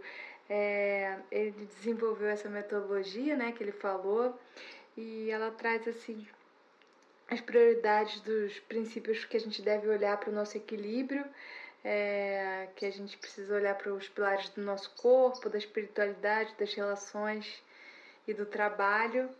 É, 0.52 1.16
ele 1.30 1.52
desenvolveu 1.52 2.28
essa 2.28 2.48
metodologia, 2.48 3.36
né, 3.36 3.52
que 3.52 3.62
ele 3.62 3.70
falou, 3.70 4.36
e 4.96 5.30
ela 5.30 5.52
traz 5.52 5.86
assim 5.86 6.26
as 7.30 7.40
prioridades 7.40 8.20
dos 8.22 8.58
princípios 8.58 9.24
que 9.24 9.36
a 9.36 9.40
gente 9.40 9.62
deve 9.62 9.88
olhar 9.88 10.16
para 10.18 10.30
o 10.30 10.32
nosso 10.32 10.56
equilíbrio, 10.56 11.24
é, 11.84 12.68
que 12.74 12.84
a 12.84 12.90
gente 12.90 13.16
precisa 13.16 13.54
olhar 13.54 13.76
para 13.76 13.94
os 13.94 14.08
pilares 14.08 14.48
do 14.48 14.60
nosso 14.60 14.90
corpo, 14.96 15.48
da 15.48 15.56
espiritualidade, 15.56 16.52
das 16.58 16.74
relações 16.74 17.62
e 18.26 18.34
do 18.34 18.44
trabalho. 18.44 19.30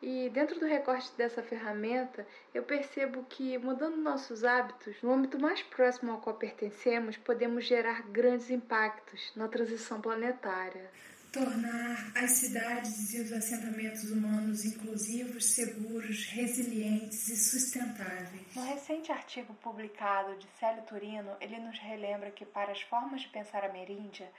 E 0.00 0.30
dentro 0.30 0.60
do 0.60 0.66
recorte 0.66 1.10
dessa 1.16 1.42
ferramenta, 1.42 2.24
eu 2.54 2.62
percebo 2.62 3.24
que 3.24 3.58
mudando 3.58 3.96
nossos 3.96 4.44
hábitos, 4.44 4.96
no 5.02 5.12
âmbito 5.12 5.40
mais 5.40 5.60
próximo 5.62 6.12
ao 6.12 6.20
qual 6.20 6.36
pertencemos, 6.36 7.16
podemos 7.16 7.64
gerar 7.64 8.02
grandes 8.02 8.48
impactos 8.48 9.32
na 9.34 9.48
transição 9.48 10.00
planetária. 10.00 10.88
Tornar 11.32 12.12
as 12.14 12.30
cidades 12.30 13.12
e 13.12 13.20
os 13.20 13.32
assentamentos 13.32 14.08
humanos 14.10 14.64
inclusivos, 14.64 15.46
seguros, 15.46 16.26
resilientes 16.26 17.28
e 17.28 17.36
sustentáveis. 17.36 18.54
No 18.54 18.62
recente 18.62 19.10
artigo 19.10 19.52
publicado 19.54 20.36
de 20.36 20.46
Célio 20.60 20.84
Turino, 20.84 21.36
ele 21.40 21.58
nos 21.58 21.78
relembra 21.80 22.30
que 22.30 22.46
para 22.46 22.70
as 22.70 22.80
formas 22.82 23.22
de 23.22 23.28
pensar 23.28 23.64
ameríndia, 23.64 24.30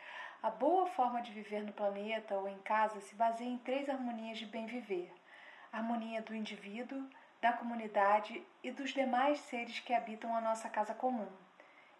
a 0.41 0.49
boa 0.49 0.87
forma 0.87 1.21
de 1.21 1.33
viver 1.33 1.63
no 1.63 1.73
planeta 1.73 2.33
ou 2.35 2.47
em 2.47 2.57
casa 2.59 3.01
se 3.01 3.13
baseia 3.13 3.49
em 3.49 3.57
três 3.57 3.89
harmonias 3.89 4.37
de 4.37 4.45
bem 4.45 4.65
viver 4.65 5.11
harmonia 5.71 6.21
do 6.21 6.35
indivíduo, 6.35 7.03
da 7.41 7.53
comunidade 7.53 8.41
e 8.63 8.71
dos 8.71 8.91
demais 8.91 9.39
seres 9.39 9.79
que 9.79 9.93
habitam 9.93 10.35
a 10.35 10.41
nossa 10.41 10.67
casa 10.69 10.93
comum. 10.93 11.27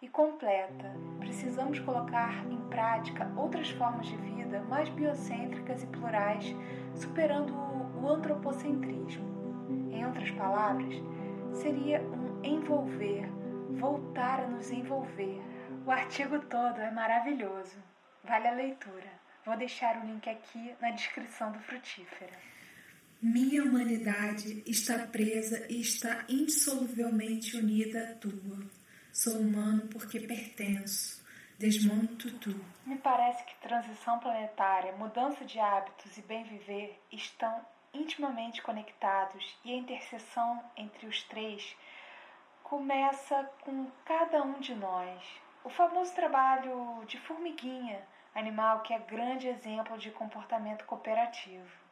E 0.02 0.08
completa, 0.08 0.94
precisamos 1.18 1.78
colocar 1.78 2.44
em 2.50 2.58
prática 2.68 3.30
outras 3.36 3.70
formas 3.70 4.06
de 4.06 4.16
vida 4.16 4.60
mais 4.60 4.88
biocêntricas 4.88 5.82
e 5.82 5.86
plurais, 5.86 6.44
superando 6.94 7.54
o 7.54 8.08
antropocentrismo. 8.08 9.28
Em 9.92 10.06
outras 10.06 10.30
palavras, 10.30 10.94
seria 11.52 12.00
um 12.00 12.42
envolver, 12.42 13.28
voltar 13.78 14.40
a 14.40 14.46
nos 14.46 14.70
envolver. 14.70 15.40
O 15.86 15.90
artigo 15.90 16.38
todo 16.40 16.80
é 16.80 16.90
maravilhoso. 16.90 17.78
Vale 18.24 18.48
a 18.48 18.52
leitura. 18.52 19.10
Vou 19.44 19.56
deixar 19.56 19.96
o 19.96 20.06
link 20.06 20.28
aqui 20.28 20.74
na 20.80 20.90
descrição 20.90 21.52
do 21.52 21.60
Frutífera. 21.60 22.32
Minha 23.22 23.62
humanidade 23.64 24.62
está 24.66 25.06
presa 25.06 25.66
e 25.68 25.78
está 25.82 26.24
indissoluvelmente 26.26 27.54
unida 27.54 28.12
à 28.12 28.14
tua. 28.14 28.58
Sou 29.12 29.40
humano 29.40 29.88
porque 29.92 30.20
pertenço. 30.20 31.22
Desmonto 31.58 32.16
Tutu. 32.16 32.64
Me 32.86 32.96
parece 32.96 33.44
que 33.44 33.54
transição 33.56 34.18
planetária, 34.20 34.96
mudança 34.96 35.44
de 35.44 35.60
hábitos 35.60 36.16
e 36.16 36.22
bem-viver 36.22 36.98
estão 37.12 37.60
intimamente 37.92 38.62
conectados 38.62 39.54
e 39.66 39.72
a 39.74 39.76
interseção 39.76 40.64
entre 40.74 41.06
os 41.06 41.22
três 41.24 41.76
começa 42.62 43.44
com 43.60 43.90
cada 44.06 44.42
um 44.42 44.60
de 44.60 44.74
nós. 44.74 45.22
O 45.62 45.68
famoso 45.68 46.14
trabalho 46.14 47.04
de 47.06 47.18
formiguinha, 47.18 48.00
animal 48.34 48.80
que 48.80 48.94
é 48.94 48.98
grande 48.98 49.46
exemplo 49.46 49.98
de 49.98 50.10
comportamento 50.10 50.86
cooperativo. 50.86 51.89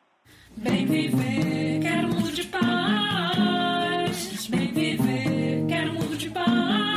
Bem 0.57 0.87
viver, 0.87 1.81
quero 1.81 2.09
um 2.09 2.15
mundo 2.15 2.33
de 2.33 2.45
paz. 2.45 4.47
Bem 4.49 4.73
viver, 4.73 5.65
quero 5.69 5.91
um 5.91 5.95
mundo 5.95 6.17
de 6.17 6.31
paz. 6.31 6.88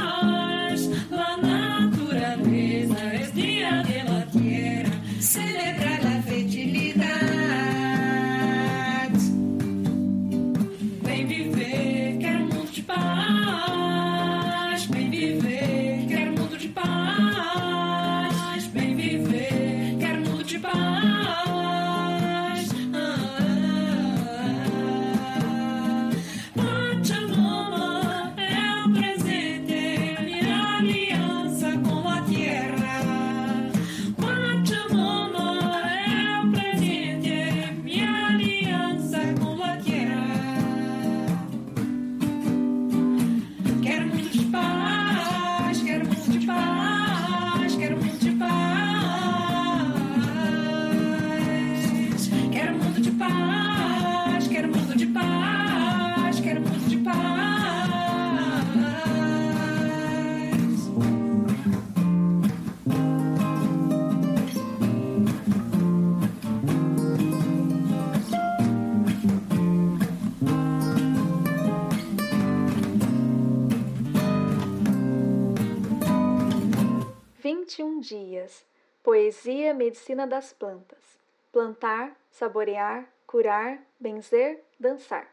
Poesia 79.04 79.74
Medicina 79.74 80.28
das 80.28 80.54
Plantas. 80.54 81.18
Plantar, 81.52 82.16
saborear, 82.30 83.12
curar, 83.26 83.84
benzer, 84.00 84.64
dançar. 84.80 85.28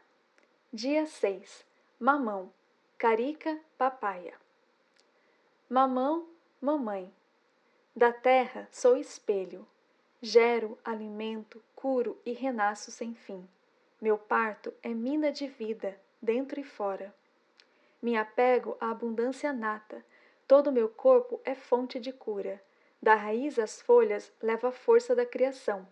Dia 0.73 1.05
6. 1.05 1.63
Mamão. 1.99 2.51
Carica, 2.97 3.59
papaya. 3.77 4.33
Mamão, 5.69 6.27
mamãe. 6.59 7.13
Da 7.95 8.11
terra 8.11 8.67
sou 8.71 8.97
espelho. 8.97 9.67
Gero, 10.19 10.75
alimento, 10.83 11.63
curo 11.75 12.17
e 12.25 12.33
renasço 12.33 12.89
sem 12.89 13.13
fim. 13.13 13.47
Meu 14.01 14.17
parto 14.17 14.73
é 14.81 14.89
mina 14.89 15.31
de 15.31 15.45
vida, 15.45 15.95
dentro 16.19 16.59
e 16.59 16.63
fora. 16.63 17.13
Me 18.01 18.17
apego 18.17 18.75
à 18.81 18.89
abundância 18.89 19.53
nata. 19.53 20.03
Todo 20.47 20.71
meu 20.71 20.89
corpo 20.89 21.39
é 21.45 21.53
fonte 21.53 21.99
de 21.99 22.11
cura. 22.11 22.59
Da 23.01 23.15
raiz 23.15 23.57
às 23.57 23.81
folhas 23.81 24.29
leva 24.41 24.67
a 24.67 24.71
força 24.73 25.15
da 25.15 25.25
criação. 25.25 25.87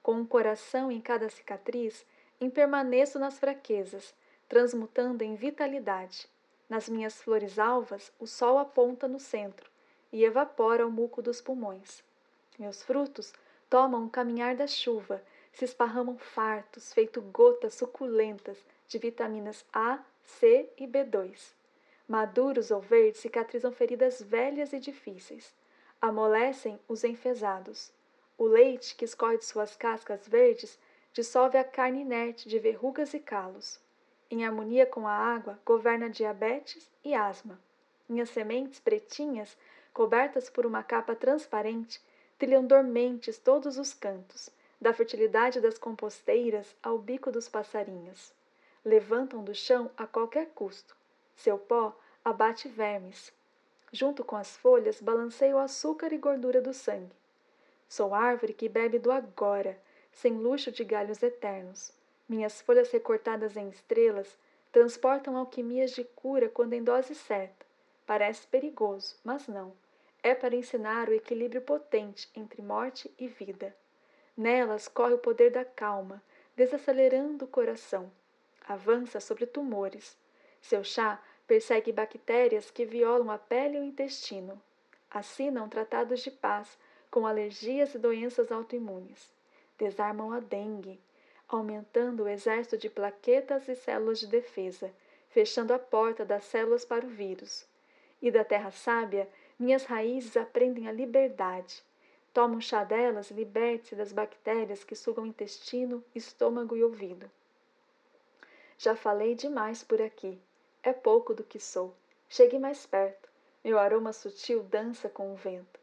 Com 0.00 0.14
um 0.14 0.24
coração 0.24 0.92
em 0.92 1.00
cada 1.00 1.28
cicatriz, 1.28 2.06
impermaneço 2.40 3.18
nas 3.18 3.36
fraquezas, 3.36 4.14
transmutando 4.48 5.24
em 5.24 5.34
vitalidade. 5.34 6.28
Nas 6.68 6.88
minhas 6.88 7.20
flores 7.20 7.58
alvas, 7.58 8.12
o 8.18 8.28
sol 8.28 8.58
aponta 8.58 9.08
no 9.08 9.18
centro 9.18 9.68
e 10.12 10.24
evapora 10.24 10.86
o 10.86 10.90
muco 10.90 11.20
dos 11.20 11.40
pulmões. 11.40 12.02
Meus 12.56 12.80
frutos 12.80 13.32
tomam 13.68 14.06
o 14.06 14.10
caminhar 14.10 14.54
da 14.54 14.68
chuva, 14.68 15.20
se 15.52 15.64
esparramam 15.64 16.16
fartos, 16.16 16.92
feito 16.92 17.20
gotas 17.20 17.74
suculentas 17.74 18.64
de 18.86 18.98
vitaminas 18.98 19.64
A, 19.72 19.98
C 20.22 20.70
e 20.78 20.86
B2. 20.86 21.54
Maduros 22.06 22.70
ou 22.70 22.80
verdes 22.80 23.20
cicatrizam 23.20 23.72
feridas 23.72 24.22
velhas 24.22 24.72
e 24.72 24.78
difíceis 24.78 25.52
amolecem 26.02 26.80
os 26.88 27.04
enfesados. 27.04 27.92
O 28.36 28.44
leite 28.44 28.96
que 28.96 29.04
escorre 29.04 29.38
de 29.38 29.44
suas 29.44 29.76
cascas 29.76 30.26
verdes 30.26 30.76
dissolve 31.12 31.56
a 31.56 31.62
carne 31.62 32.00
inerte 32.00 32.48
de 32.48 32.58
verrugas 32.58 33.14
e 33.14 33.20
calos. 33.20 33.78
Em 34.28 34.44
harmonia 34.44 34.84
com 34.84 35.06
a 35.06 35.12
água, 35.12 35.60
governa 35.64 36.10
diabetes 36.10 36.90
e 37.04 37.14
asma. 37.14 37.60
Minhas 38.08 38.30
sementes 38.30 38.80
pretinhas, 38.80 39.56
cobertas 39.94 40.50
por 40.50 40.66
uma 40.66 40.82
capa 40.82 41.14
transparente, 41.14 42.02
trilham 42.36 42.66
dormentes 42.66 43.38
todos 43.38 43.78
os 43.78 43.94
cantos, 43.94 44.50
da 44.80 44.92
fertilidade 44.92 45.60
das 45.60 45.78
composteiras 45.78 46.74
ao 46.82 46.98
bico 46.98 47.30
dos 47.30 47.48
passarinhos. 47.48 48.32
Levantam 48.84 49.44
do 49.44 49.54
chão 49.54 49.88
a 49.96 50.04
qualquer 50.04 50.48
custo. 50.48 50.96
Seu 51.36 51.56
pó 51.56 51.96
abate 52.24 52.68
vermes, 52.68 53.32
Junto 53.92 54.24
com 54.24 54.36
as 54.36 54.56
folhas, 54.56 55.02
balancei 55.02 55.52
o 55.52 55.58
açúcar 55.58 56.14
e 56.14 56.18
gordura 56.18 56.62
do 56.62 56.72
sangue. 56.72 57.14
Sou 57.86 58.14
árvore 58.14 58.54
que 58.54 58.66
bebe 58.66 58.98
do 58.98 59.12
agora, 59.12 59.78
sem 60.10 60.32
luxo 60.32 60.72
de 60.72 60.82
galhos 60.82 61.22
eternos. 61.22 61.92
Minhas 62.26 62.62
folhas 62.62 62.90
recortadas 62.90 63.54
em 63.54 63.68
estrelas 63.68 64.34
transportam 64.72 65.36
alquimias 65.36 65.90
de 65.90 66.04
cura 66.04 66.48
quando 66.48 66.72
em 66.72 66.82
dose 66.82 67.14
certa. 67.14 67.66
Parece 68.06 68.46
perigoso, 68.46 69.14
mas 69.22 69.46
não. 69.46 69.74
É 70.22 70.34
para 70.34 70.56
ensinar 70.56 71.10
o 71.10 71.14
equilíbrio 71.14 71.60
potente 71.60 72.30
entre 72.34 72.62
morte 72.62 73.12
e 73.18 73.28
vida. 73.28 73.76
Nelas 74.34 74.88
corre 74.88 75.12
o 75.12 75.18
poder 75.18 75.50
da 75.50 75.66
calma, 75.66 76.22
desacelerando 76.56 77.44
o 77.44 77.48
coração. 77.48 78.10
Avança 78.66 79.20
sobre 79.20 79.44
tumores. 79.44 80.16
Seu 80.62 80.82
chá 80.82 81.22
persegue 81.52 81.92
bactérias 81.92 82.70
que 82.70 82.86
violam 82.86 83.30
a 83.30 83.36
pele 83.36 83.76
e 83.76 83.80
o 83.80 83.84
intestino. 83.84 84.58
Assinam 85.10 85.68
tratados 85.68 86.20
de 86.20 86.30
paz 86.30 86.78
com 87.10 87.26
alergias 87.26 87.94
e 87.94 87.98
doenças 87.98 88.50
autoimunes. 88.50 89.30
Desarmam 89.76 90.32
a 90.32 90.40
dengue, 90.40 90.98
aumentando 91.46 92.22
o 92.22 92.28
exército 92.28 92.78
de 92.78 92.88
plaquetas 92.88 93.68
e 93.68 93.74
células 93.74 94.20
de 94.20 94.28
defesa, 94.28 94.90
fechando 95.28 95.74
a 95.74 95.78
porta 95.78 96.24
das 96.24 96.44
células 96.44 96.86
para 96.86 97.04
o 97.04 97.10
vírus. 97.10 97.66
E 98.22 98.30
da 98.30 98.44
terra 98.44 98.70
sábia, 98.70 99.28
minhas 99.58 99.84
raízes 99.84 100.38
aprendem 100.38 100.88
a 100.88 100.92
liberdade. 100.92 101.84
Toma 102.32 102.62
chá 102.62 102.82
delas 102.82 103.30
e 103.30 103.34
liberte-se 103.34 103.94
das 103.94 104.10
bactérias 104.10 104.84
que 104.84 104.96
sugam 104.96 105.26
intestino, 105.26 106.02
estômago 106.14 106.74
e 106.74 106.82
ouvido. 106.82 107.30
Já 108.78 108.96
falei 108.96 109.34
demais 109.34 109.84
por 109.84 110.00
aqui. 110.00 110.40
É 110.84 110.92
pouco 110.92 111.32
do 111.32 111.44
que 111.44 111.60
sou. 111.60 111.94
Chegue 112.28 112.58
mais 112.58 112.84
perto. 112.84 113.28
Meu 113.62 113.78
aroma 113.78 114.12
sutil 114.12 114.64
dança 114.64 115.08
com 115.08 115.32
o 115.32 115.36
vento. 115.36 115.78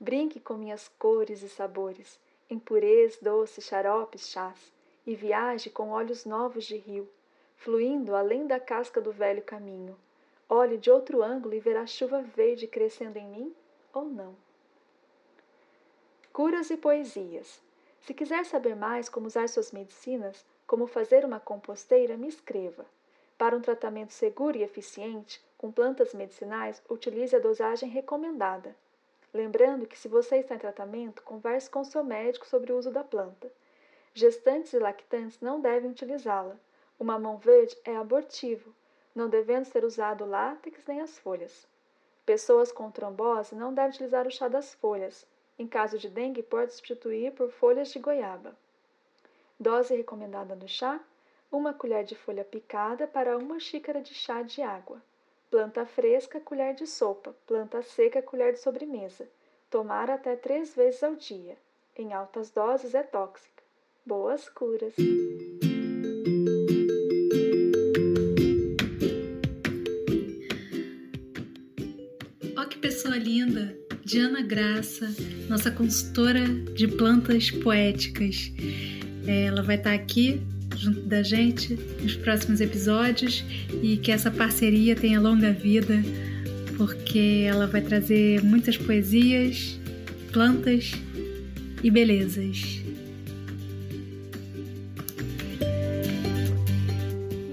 Brinque 0.00 0.40
com 0.40 0.54
minhas 0.54 0.88
cores 0.98 1.42
e 1.42 1.48
sabores, 1.48 2.18
impurez, 2.48 3.18
doces, 3.20 3.64
xaropes, 3.64 4.28
chás, 4.28 4.72
e 5.06 5.14
viaje 5.14 5.70
com 5.70 5.90
olhos 5.90 6.24
novos 6.24 6.64
de 6.64 6.76
rio, 6.76 7.08
fluindo 7.56 8.16
além 8.16 8.46
da 8.46 8.58
casca 8.58 9.00
do 9.00 9.12
velho 9.12 9.42
caminho. 9.42 9.96
Olhe 10.48 10.76
de 10.76 10.90
outro 10.90 11.22
ângulo 11.22 11.54
e 11.54 11.60
verá 11.60 11.86
chuva 11.86 12.20
verde 12.20 12.66
crescendo 12.66 13.18
em 13.18 13.28
mim 13.28 13.54
ou 13.92 14.06
não. 14.06 14.34
Curas 16.32 16.70
e 16.70 16.76
poesias. 16.76 17.62
Se 18.00 18.12
quiser 18.12 18.44
saber 18.44 18.74
mais 18.74 19.08
como 19.08 19.28
usar 19.28 19.48
suas 19.48 19.70
medicinas, 19.70 20.44
como 20.66 20.88
fazer 20.88 21.24
uma 21.24 21.38
composteira, 21.38 22.16
me 22.16 22.26
escreva. 22.26 22.84
Para 23.40 23.56
um 23.56 23.60
tratamento 23.62 24.12
seguro 24.12 24.58
e 24.58 24.62
eficiente, 24.62 25.42
com 25.56 25.72
plantas 25.72 26.12
medicinais, 26.12 26.82
utilize 26.90 27.34
a 27.34 27.38
dosagem 27.38 27.88
recomendada. 27.88 28.76
Lembrando 29.32 29.86
que, 29.86 29.98
se 29.98 30.08
você 30.08 30.36
está 30.36 30.56
em 30.56 30.58
tratamento, 30.58 31.22
converse 31.22 31.70
com 31.70 31.82
seu 31.82 32.04
médico 32.04 32.46
sobre 32.46 32.70
o 32.70 32.76
uso 32.76 32.90
da 32.90 33.02
planta. 33.02 33.50
Gestantes 34.12 34.74
e 34.74 34.78
lactantes 34.78 35.40
não 35.40 35.58
devem 35.58 35.90
utilizá-la. 35.90 36.54
O 36.98 37.02
mamão 37.02 37.38
verde 37.38 37.74
é 37.82 37.96
abortivo, 37.96 38.74
não 39.14 39.30
devendo 39.30 39.64
ser 39.64 39.86
usado 39.86 40.24
o 40.24 40.28
látex 40.28 40.84
nem 40.86 41.00
as 41.00 41.18
folhas. 41.18 41.66
Pessoas 42.26 42.70
com 42.70 42.90
trombose 42.90 43.54
não 43.54 43.72
devem 43.72 43.92
utilizar 43.92 44.26
o 44.26 44.30
chá 44.30 44.48
das 44.48 44.74
folhas. 44.74 45.26
Em 45.58 45.66
caso 45.66 45.96
de 45.96 46.10
dengue, 46.10 46.42
pode 46.42 46.74
substituir 46.74 47.32
por 47.32 47.50
folhas 47.50 47.88
de 47.88 48.00
goiaba. 48.00 48.54
Dose 49.58 49.96
recomendada 49.96 50.54
do 50.54 50.68
chá: 50.68 51.00
uma 51.50 51.74
colher 51.74 52.04
de 52.04 52.14
folha 52.14 52.44
picada 52.44 53.06
para 53.06 53.36
uma 53.36 53.58
xícara 53.58 54.00
de 54.00 54.14
chá 54.14 54.42
de 54.42 54.62
água. 54.62 55.02
Planta 55.50 55.84
fresca, 55.84 56.38
colher 56.38 56.74
de 56.74 56.86
sopa. 56.86 57.34
Planta 57.46 57.82
seca, 57.82 58.22
colher 58.22 58.52
de 58.52 58.60
sobremesa. 58.60 59.28
Tomar 59.68 60.08
até 60.08 60.36
três 60.36 60.74
vezes 60.74 61.02
ao 61.02 61.16
dia. 61.16 61.56
Em 61.96 62.12
altas 62.12 62.50
doses 62.50 62.94
é 62.94 63.02
tóxica. 63.02 63.62
Boas 64.06 64.48
curas! 64.48 64.94
Ó, 72.56 72.64
que 72.66 72.78
pessoa 72.78 73.16
linda! 73.16 73.76
Diana 74.04 74.42
Graça, 74.42 75.06
nossa 75.48 75.70
consultora 75.70 76.44
de 76.74 76.88
plantas 76.88 77.50
poéticas. 77.50 78.52
Ela 79.26 79.62
vai 79.62 79.76
estar 79.76 79.92
aqui 79.92 80.40
junto 80.80 81.00
da 81.02 81.22
gente 81.22 81.74
nos 82.00 82.16
próximos 82.16 82.60
episódios 82.60 83.44
e 83.82 83.98
que 83.98 84.10
essa 84.10 84.30
parceria 84.30 84.96
tenha 84.96 85.20
longa 85.20 85.52
vida, 85.52 85.96
porque 86.78 87.44
ela 87.46 87.66
vai 87.66 87.82
trazer 87.82 88.42
muitas 88.42 88.78
poesias, 88.78 89.78
plantas 90.32 90.92
e 91.82 91.90
belezas. 91.90 92.80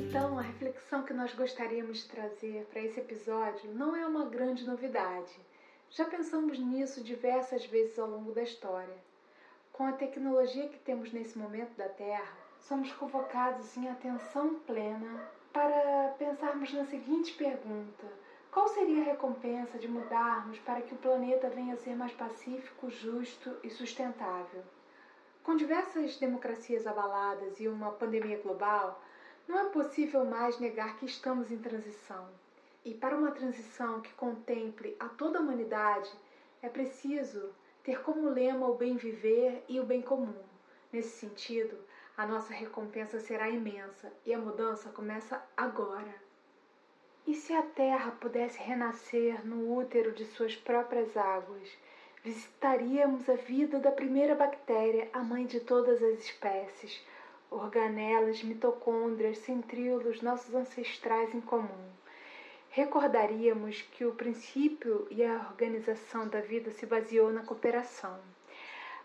Então, 0.07 0.39
a 0.39 0.41
reflexão 0.41 1.03
que 1.03 1.11
nós 1.11 1.33
gostaríamos 1.33 2.03
de 2.03 2.05
trazer 2.05 2.65
para 2.71 2.81
esse 2.81 3.01
episódio 3.01 3.73
não 3.75 3.93
é 3.93 4.05
uma 4.05 4.25
grande 4.25 4.65
novidade. 4.65 5.33
Já 5.89 6.05
pensamos 6.05 6.57
nisso 6.59 7.03
diversas 7.03 7.65
vezes 7.65 7.99
ao 7.99 8.09
longo 8.09 8.31
da 8.31 8.43
história. 8.43 8.95
Com 9.73 9.83
a 9.83 9.91
tecnologia 9.91 10.69
que 10.69 10.79
temos 10.79 11.11
nesse 11.11 11.37
momento 11.37 11.75
da 11.77 11.89
Terra, 11.89 12.46
somos 12.67 12.91
convocados 12.91 13.77
em 13.77 13.87
atenção 13.87 14.55
plena 14.55 15.31
para 15.53 16.13
pensarmos 16.19 16.73
na 16.73 16.85
seguinte 16.85 17.31
pergunta: 17.33 18.05
qual 18.51 18.67
seria 18.67 19.03
a 19.03 19.05
recompensa 19.05 19.79
de 19.79 19.87
mudarmos 19.87 20.59
para 20.59 20.81
que 20.81 20.93
o 20.93 20.97
planeta 20.97 21.49
venha 21.49 21.75
a 21.75 21.77
ser 21.77 21.95
mais 21.95 22.11
pacífico, 22.11 22.89
justo 22.89 23.55
e 23.63 23.69
sustentável? 23.69 24.61
Com 25.43 25.55
diversas 25.55 26.17
democracias 26.17 26.85
abaladas 26.85 27.57
e 27.61 27.69
uma 27.69 27.91
pandemia 27.91 28.41
global, 28.41 29.01
não 29.47 29.59
é 29.59 29.69
possível 29.69 30.25
mais 30.25 30.59
negar 30.59 30.97
que 30.97 31.05
estamos 31.05 31.49
em 31.49 31.57
transição. 31.57 32.27
E 32.83 32.93
para 32.93 33.15
uma 33.15 33.31
transição 33.31 34.01
que 34.01 34.13
contemple 34.15 34.93
a 34.99 35.07
toda 35.07 35.39
a 35.39 35.41
humanidade, 35.41 36.11
é 36.61 36.67
preciso 36.67 37.49
ter 37.81 38.01
como 38.01 38.29
lema 38.29 38.67
o 38.67 38.75
bem 38.75 38.97
viver 38.97 39.63
e 39.69 39.79
o 39.79 39.85
bem 39.85 40.01
comum. 40.01 40.43
Nesse 40.91 41.17
sentido, 41.17 41.77
a 42.17 42.25
nossa 42.25 42.51
recompensa 42.51 43.19
será 43.19 43.47
imensa 43.47 44.11
e 44.25 44.33
a 44.33 44.37
mudança 44.37 44.89
começa 44.89 45.41
agora. 45.55 46.15
E 47.25 47.33
se 47.33 47.53
a 47.53 47.61
terra 47.61 48.11
pudesse 48.19 48.59
renascer 48.59 49.45
no 49.45 49.77
útero 49.77 50.11
de 50.11 50.25
suas 50.25 50.55
próprias 50.55 51.15
águas 51.15 51.77
Visitaríamos 52.27 53.29
a 53.29 53.35
vida 53.35 53.79
da 53.79 53.89
primeira 53.89 54.35
bactéria, 54.35 55.07
a 55.13 55.19
mãe 55.19 55.45
de 55.45 55.61
todas 55.61 56.03
as 56.03 56.19
espécies, 56.19 57.01
organelas, 57.49 58.43
mitocôndrias, 58.43 59.37
centríolos, 59.37 60.21
nossos 60.21 60.53
ancestrais 60.53 61.33
em 61.33 61.39
comum. 61.39 61.89
Recordaríamos 62.69 63.81
que 63.93 64.03
o 64.03 64.13
princípio 64.13 65.07
e 65.09 65.23
a 65.23 65.47
organização 65.49 66.27
da 66.27 66.41
vida 66.41 66.69
se 66.71 66.85
baseou 66.85 67.31
na 67.31 67.43
cooperação. 67.43 68.19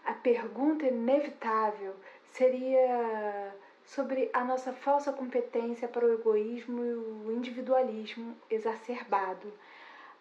A 0.05 0.14
pergunta 0.14 0.85
inevitável 0.87 1.94
seria 2.33 3.55
sobre 3.85 4.31
a 4.33 4.42
nossa 4.45 4.73
falsa 4.73 5.12
competência 5.12 5.87
para 5.87 6.07
o 6.07 6.12
egoísmo 6.12 6.85
e 6.85 6.95
o 6.95 7.33
individualismo 7.33 8.37
exacerbado. 8.51 9.53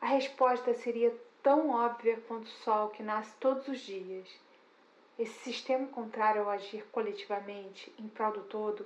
A 0.01 0.07
resposta 0.07 0.73
seria 0.73 1.13
tão 1.41 1.69
óbvia 1.69 2.19
quanto 2.27 2.45
o 2.45 2.63
sol 2.63 2.89
que 2.89 3.03
nasce 3.03 3.33
todos 3.39 3.67
os 3.67 3.79
dias. 3.79 4.27
Esse 5.17 5.33
sistema 5.39 5.87
contrário 5.87 6.41
ao 6.41 6.49
agir 6.49 6.83
coletivamente 6.91 7.93
em 7.99 8.07
prol 8.07 8.31
do 8.31 8.41
todo 8.41 8.85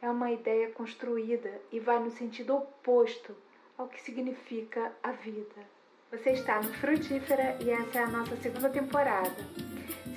é 0.00 0.08
uma 0.08 0.30
ideia 0.30 0.70
construída 0.70 1.60
e 1.72 1.80
vai 1.80 1.98
no 1.98 2.10
sentido 2.10 2.56
oposto 2.56 3.34
ao 3.76 3.88
que 3.88 4.00
significa 4.00 4.92
a 5.02 5.10
vida. 5.12 5.74
Você 6.10 6.30
está 6.30 6.60
no 6.60 6.72
Frutífera 6.74 7.58
e 7.60 7.70
essa 7.70 7.98
é 7.98 8.02
a 8.02 8.06
nossa 8.06 8.36
segunda 8.36 8.70
temporada. 8.70 9.34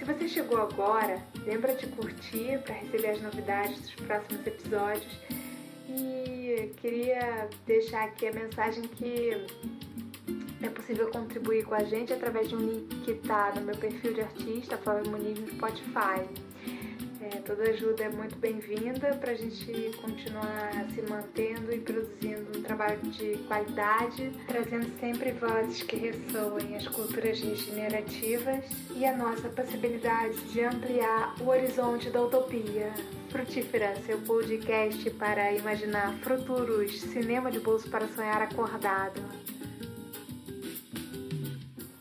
Você 0.07 0.25
chegou 0.29 0.57
agora, 0.61 1.21
lembra 1.45 1.75
de 1.75 1.85
curtir 1.87 2.59
para 2.63 2.75
receber 2.75 3.09
as 3.09 3.21
novidades 3.21 3.77
dos 3.81 3.93
próximos 3.95 4.47
episódios. 4.47 5.19
E 5.89 6.71
queria 6.77 7.49
deixar 7.65 8.05
aqui 8.05 8.27
a 8.27 8.31
mensagem 8.31 8.83
que 8.83 9.31
é 10.63 10.69
possível 10.69 11.11
contribuir 11.11 11.65
com 11.65 11.75
a 11.75 11.83
gente 11.83 12.13
através 12.13 12.47
de 12.47 12.55
um 12.55 12.59
link 12.59 12.87
que 13.03 13.11
está 13.11 13.53
no 13.55 13.63
meu 13.63 13.75
perfil 13.75 14.13
de 14.13 14.21
artista, 14.21 14.77
Flávio 14.77 15.11
Muniz, 15.11 15.39
no 15.39 15.47
Spotify. 15.49 16.23
É, 17.27 17.39
toda 17.39 17.63
ajuda 17.63 18.05
é 18.05 18.09
muito 18.09 18.37
bem-vinda 18.37 19.13
para 19.15 19.31
a 19.31 19.35
gente 19.35 19.91
continuar 20.01 20.71
se 20.95 21.01
mantendo 21.01 21.73
e 21.73 21.79
produzindo 21.79 22.57
um 22.57 22.61
trabalho 22.61 23.01
de 23.01 23.37
qualidade, 23.47 24.31
trazendo 24.47 24.87
sempre 24.97 25.31
vozes 25.33 25.83
que 25.83 25.97
ressoem 25.97 26.77
as 26.77 26.87
culturas 26.87 27.41
regenerativas 27.41 28.63
e 28.95 29.05
a 29.05 29.17
nossa 29.17 29.49
possibilidade 29.49 30.39
de 30.53 30.61
ampliar 30.61 31.35
o 31.41 31.49
horizonte 31.49 32.09
da 32.09 32.21
utopia. 32.21 32.93
Frutífera, 33.29 33.93
seu 34.05 34.19
podcast 34.19 35.09
para 35.11 35.51
imaginar 35.51 36.13
futuros, 36.19 37.01
cinema 37.01 37.51
de 37.51 37.59
bolso 37.59 37.89
para 37.89 38.07
sonhar 38.07 38.41
acordado. 38.41 39.21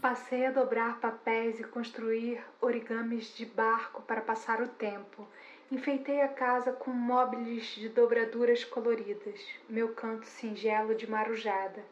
Passei 0.08 0.46
a 0.46 0.52
dobrar 0.52 1.00
papéis 1.00 1.58
e 1.58 1.64
construir 1.64 2.40
origamis 2.60 3.36
de 3.36 3.44
barco 3.44 4.02
para 4.02 4.20
passar 4.20 4.62
o 4.62 4.68
tempo. 4.68 5.26
Enfeitei 5.68 6.20
a 6.20 6.28
casa 6.28 6.72
com 6.72 6.92
móveis 6.92 7.64
de 7.74 7.88
dobraduras 7.88 8.62
coloridas, 8.64 9.40
meu 9.68 9.94
canto 9.94 10.24
singelo 10.24 10.94
de 10.94 11.10
marujada. 11.10 11.84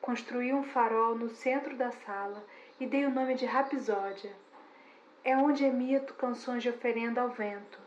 Construí 0.00 0.54
um 0.54 0.62
farol 0.62 1.14
no 1.14 1.28
centro 1.28 1.76
da 1.76 1.90
sala 1.90 2.42
e 2.80 2.86
dei 2.86 3.04
o 3.04 3.10
nome 3.10 3.34
de 3.34 3.44
Rapsódia. 3.44 4.32
É 5.22 5.36
onde 5.36 5.62
emito 5.62 6.14
canções 6.14 6.62
de 6.62 6.70
oferenda 6.70 7.20
ao 7.20 7.28
vento. 7.28 7.78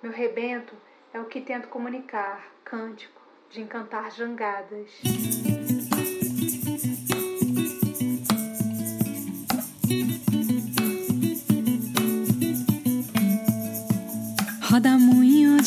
Meu 0.00 0.12
rebento 0.12 0.76
é 1.12 1.18
o 1.18 1.24
que 1.24 1.40
tento 1.40 1.66
comunicar, 1.66 2.52
cântico, 2.62 3.20
de 3.50 3.62
encantar 3.62 4.12
jangadas. 4.12 5.37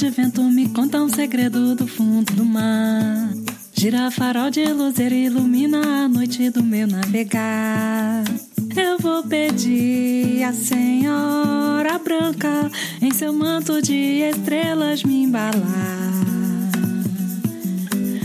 De 0.02 0.10
vento, 0.10 0.42
me 0.42 0.68
conta 0.68 1.00
um 1.00 1.08
segredo 1.08 1.76
do 1.76 1.86
fundo 1.86 2.34
do 2.34 2.44
mar. 2.44 3.30
Gira 3.72 4.10
farol 4.10 4.50
de 4.50 4.66
luzeiro, 4.66 5.14
ilumina 5.14 6.06
a 6.06 6.10
noite 6.10 6.50
do 6.50 6.64
meu 6.64 6.88
navegar. 6.88 8.24
Eu 8.76 8.98
vou 8.98 9.22
pedir 9.22 10.44
a 10.44 10.54
Senhora 10.54 12.00
Branca 12.00 12.72
em 13.00 13.12
seu 13.12 13.32
manto 13.32 13.80
de 13.80 14.24
estrelas 14.24 15.04
me 15.04 15.26
embalar. 15.26 15.54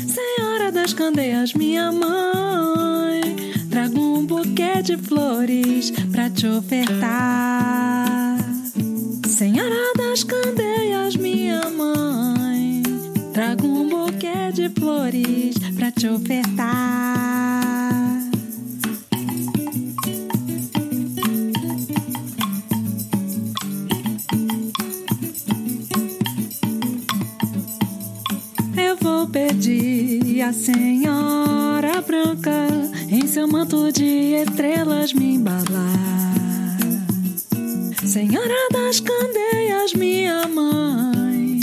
Senhora 0.06 0.72
das 0.72 0.94
Candeias, 0.94 1.52
minha 1.52 1.92
mãe, 1.92 3.36
trago 3.68 4.00
um 4.00 4.24
buquê 4.24 4.80
de 4.82 4.96
flores 4.96 5.90
pra 6.10 6.30
te 6.30 6.46
ofertar. 6.46 8.38
Senhora 9.28 9.92
das 9.98 10.24
Candeias, 10.24 11.15
de 14.56 14.70
flores 14.70 15.54
pra 15.76 15.92
te 15.92 16.08
ofertar. 16.08 16.56
Eu 28.78 28.96
vou 28.98 29.28
pedir 29.28 30.40
a 30.40 30.54
Senhora 30.54 32.00
Branca 32.00 32.66
em 33.10 33.26
seu 33.26 33.46
manto 33.46 33.92
de 33.92 34.36
estrelas 34.36 35.12
me 35.12 35.34
embalar. 35.34 35.66
Senhora 38.06 38.68
das 38.72 39.00
Candeias, 39.00 39.92
minha 39.92 40.48
mãe, 40.48 41.60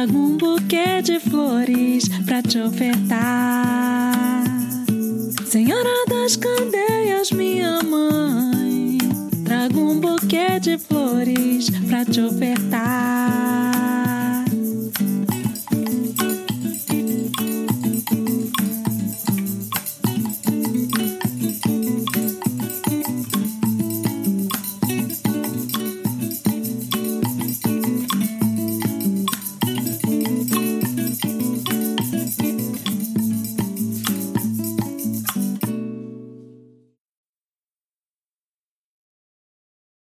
trago 0.00 0.18
um 0.18 0.36
buquê 0.38 1.02
de 1.02 1.20
flores 1.20 2.08
pra 2.24 2.40
te 2.40 2.58
ofertar. 2.58 4.44
Senhora 5.44 6.06
das 6.08 6.36
Candeias, 6.36 7.30
minha 7.32 7.82
mãe, 7.82 8.96
trago 9.44 9.78
um 9.78 10.00
buquê 10.00 10.58
de 10.58 10.78
flores 10.78 11.68
pra 11.86 12.06
te 12.06 12.18
ofertar. 12.22 13.29